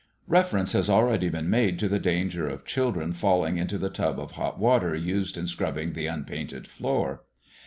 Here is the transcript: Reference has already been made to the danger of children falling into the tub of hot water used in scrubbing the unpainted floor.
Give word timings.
Reference 0.27 0.71
has 0.73 0.89
already 0.89 1.29
been 1.29 1.47
made 1.47 1.77
to 1.77 1.87
the 1.87 1.99
danger 1.99 2.47
of 2.49 2.65
children 2.65 3.13
falling 3.13 3.57
into 3.59 3.77
the 3.77 3.91
tub 3.91 4.19
of 4.19 4.31
hot 4.31 4.57
water 4.59 4.95
used 4.95 5.37
in 5.37 5.45
scrubbing 5.45 5.93
the 5.93 6.07
unpainted 6.07 6.65
floor. 6.65 7.21